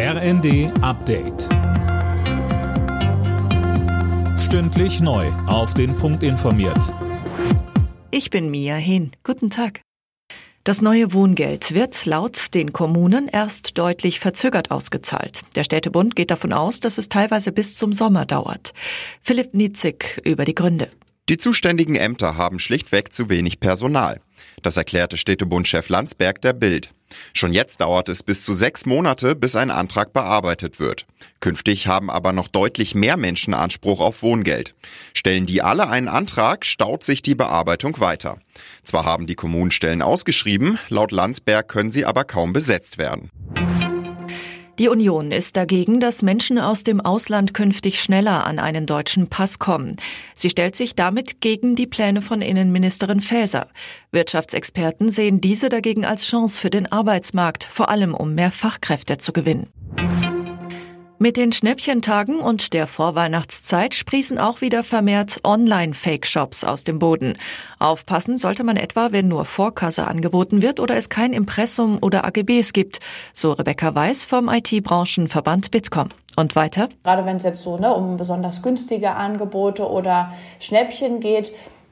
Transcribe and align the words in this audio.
RND 0.00 0.70
Update. 0.80 1.48
Stündlich 4.38 5.00
neu. 5.00 5.26
Auf 5.48 5.74
den 5.74 5.96
Punkt 5.96 6.22
informiert. 6.22 6.94
Ich 8.12 8.30
bin 8.30 8.48
Mia 8.48 8.76
Hehn. 8.76 9.10
Guten 9.24 9.50
Tag. 9.50 9.80
Das 10.62 10.82
neue 10.82 11.12
Wohngeld 11.12 11.74
wird 11.74 12.06
laut 12.06 12.54
den 12.54 12.72
Kommunen 12.72 13.26
erst 13.26 13.76
deutlich 13.76 14.20
verzögert 14.20 14.70
ausgezahlt. 14.70 15.40
Der 15.56 15.64
Städtebund 15.64 16.14
geht 16.14 16.30
davon 16.30 16.52
aus, 16.52 16.78
dass 16.78 16.98
es 16.98 17.08
teilweise 17.08 17.50
bis 17.50 17.74
zum 17.74 17.92
Sommer 17.92 18.24
dauert. 18.24 18.74
Philipp 19.20 19.52
Nietzig 19.52 20.20
über 20.22 20.44
die 20.44 20.54
Gründe. 20.54 20.92
Die 21.28 21.38
zuständigen 21.38 21.96
Ämter 21.96 22.36
haben 22.36 22.60
schlichtweg 22.60 23.12
zu 23.12 23.28
wenig 23.30 23.58
Personal. 23.58 24.20
Das 24.62 24.76
erklärte 24.76 25.16
Städtebundchef 25.16 25.88
Landsberg 25.88 26.40
der 26.40 26.52
Bild. 26.52 26.94
Schon 27.32 27.52
jetzt 27.52 27.80
dauert 27.80 28.08
es 28.08 28.22
bis 28.22 28.44
zu 28.44 28.52
sechs 28.52 28.86
Monate, 28.86 29.34
bis 29.34 29.56
ein 29.56 29.70
Antrag 29.70 30.12
bearbeitet 30.12 30.78
wird. 30.78 31.06
Künftig 31.40 31.86
haben 31.86 32.10
aber 32.10 32.32
noch 32.32 32.48
deutlich 32.48 32.94
mehr 32.94 33.16
Menschen 33.16 33.54
Anspruch 33.54 34.00
auf 34.00 34.22
Wohngeld. 34.22 34.74
Stellen 35.14 35.46
die 35.46 35.62
alle 35.62 35.88
einen 35.88 36.08
Antrag, 36.08 36.64
staut 36.64 37.04
sich 37.04 37.22
die 37.22 37.34
Bearbeitung 37.34 38.00
weiter. 38.00 38.38
Zwar 38.82 39.04
haben 39.04 39.26
die 39.26 39.36
Kommunen 39.36 39.70
Stellen 39.70 40.02
ausgeschrieben, 40.02 40.78
laut 40.88 41.12
Landsberg 41.12 41.68
können 41.68 41.90
sie 41.90 42.04
aber 42.04 42.24
kaum 42.24 42.52
besetzt 42.52 42.98
werden. 42.98 43.30
Die 44.78 44.88
Union 44.88 45.32
ist 45.32 45.56
dagegen, 45.56 45.98
dass 45.98 46.22
Menschen 46.22 46.60
aus 46.60 46.84
dem 46.84 47.00
Ausland 47.00 47.52
künftig 47.52 48.00
schneller 48.00 48.46
an 48.46 48.60
einen 48.60 48.86
deutschen 48.86 49.26
Pass 49.26 49.58
kommen. 49.58 49.96
Sie 50.36 50.50
stellt 50.50 50.76
sich 50.76 50.94
damit 50.94 51.40
gegen 51.40 51.74
die 51.74 51.88
Pläne 51.88 52.22
von 52.22 52.42
Innenministerin 52.42 53.20
Faeser. 53.20 53.66
Wirtschaftsexperten 54.12 55.08
sehen 55.08 55.40
diese 55.40 55.68
dagegen 55.68 56.04
als 56.04 56.24
Chance 56.24 56.60
für 56.60 56.70
den 56.70 56.90
Arbeitsmarkt, 56.92 57.64
vor 57.64 57.88
allem 57.88 58.14
um 58.14 58.36
mehr 58.36 58.52
Fachkräfte 58.52 59.18
zu 59.18 59.32
gewinnen. 59.32 59.72
Mit 61.20 61.36
den 61.36 61.50
Schnäppchentagen 61.50 62.38
und 62.38 62.72
der 62.74 62.86
Vorweihnachtszeit 62.86 63.96
sprießen 63.96 64.38
auch 64.38 64.60
wieder 64.60 64.84
vermehrt 64.84 65.40
Online-Fake-Shops 65.42 66.62
aus 66.62 66.84
dem 66.84 67.00
Boden. 67.00 67.36
Aufpassen 67.80 68.38
sollte 68.38 68.62
man 68.62 68.76
etwa, 68.76 69.10
wenn 69.10 69.26
nur 69.26 69.44
Vorkasse 69.44 70.06
angeboten 70.06 70.62
wird 70.62 70.78
oder 70.78 70.96
es 70.96 71.08
kein 71.08 71.32
Impressum 71.32 71.98
oder 72.00 72.24
AGBs 72.24 72.72
gibt, 72.72 73.00
so 73.32 73.50
Rebecca 73.50 73.96
Weiß 73.96 74.24
vom 74.24 74.48
IT-Branchenverband 74.48 75.72
Bitkom. 75.72 76.10
Und 76.36 76.54
weiter? 76.54 76.88
Gerade 77.02 77.26
wenn 77.26 77.38
es 77.38 77.42
jetzt 77.42 77.62
so 77.62 77.78
ne, 77.78 77.92
um 77.92 78.16
besonders 78.16 78.62
günstige 78.62 79.10
Angebote 79.10 79.90
oder 79.90 80.34
Schnäppchen 80.60 81.18
geht, 81.18 81.50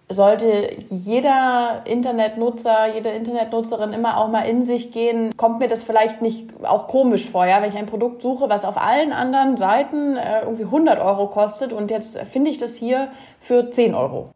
sollte 0.09 0.77
jeder 0.89 1.83
Internetnutzer, 1.85 2.95
jede 2.95 3.11
Internetnutzerin 3.11 3.93
immer 3.93 4.19
auch 4.19 4.29
mal 4.29 4.43
in 4.43 4.62
sich 4.62 4.93
gehen, 4.93 5.37
kommt 5.37 5.59
mir 5.59 5.69
das 5.69 5.83
vielleicht 5.83 6.23
nicht 6.23 6.51
auch 6.62 6.87
komisch 6.87 7.29
vor, 7.29 7.47
ja, 7.47 7.61
wenn 7.61 7.69
ich 7.69 7.77
ein 7.77 7.87
Produkt 7.87 8.23
suche, 8.23 8.49
was 8.49 8.65
auf 8.65 8.77
allen 8.77 9.12
anderen 9.12 9.57
Seiten 9.57 10.17
äh, 10.17 10.43
irgendwie 10.43 10.65
100 10.65 11.01
Euro 11.01 11.29
kostet 11.29 11.73
und 11.73 11.91
jetzt 11.91 12.19
finde 12.19 12.51
ich 12.51 12.59
das 12.59 12.77
hier 12.77 13.09
für 13.41 13.71
10 13.71 13.95
Euro. 13.95 14.31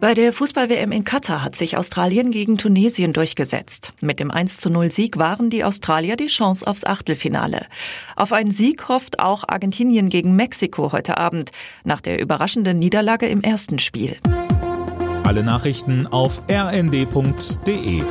Bei 0.00 0.14
der 0.14 0.32
Fußball-WM 0.32 0.92
in 0.92 1.02
Katar 1.02 1.42
hat 1.42 1.56
sich 1.56 1.76
Australien 1.76 2.30
gegen 2.30 2.56
Tunesien 2.56 3.12
durchgesetzt. 3.12 3.92
Mit 4.00 4.20
dem 4.20 4.30
1 4.30 4.58
zu 4.58 4.70
0 4.70 4.92
Sieg 4.92 5.18
waren 5.18 5.50
die 5.50 5.64
Australier 5.64 6.14
die 6.14 6.28
Chance 6.28 6.64
aufs 6.68 6.84
Achtelfinale. 6.84 7.66
Auf 8.14 8.32
einen 8.32 8.52
Sieg 8.52 8.88
hofft 8.88 9.18
auch 9.18 9.42
Argentinien 9.48 10.08
gegen 10.08 10.36
Mexiko 10.36 10.92
heute 10.92 11.18
Abend, 11.18 11.50
nach 11.82 12.00
der 12.00 12.20
überraschenden 12.20 12.78
Niederlage 12.78 13.26
im 13.26 13.40
ersten 13.40 13.80
Spiel. 13.80 14.18
Alle 15.24 15.42
Nachrichten 15.42 16.06
auf 16.06 16.42
rnd.de 16.48 18.02